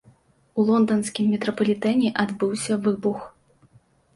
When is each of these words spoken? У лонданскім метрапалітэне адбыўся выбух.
У 0.61 0.63
лонданскім 0.69 1.27
метрапалітэне 1.35 2.09
адбыўся 2.25 2.79
выбух. 2.89 3.19